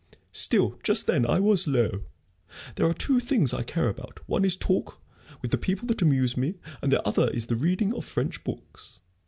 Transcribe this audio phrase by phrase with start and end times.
[0.33, 2.01] Still, just then I was low.
[2.73, 4.99] There are two things I care about one is talk,
[5.43, 8.99] with the people that amuse me, and the other is the reading of French books.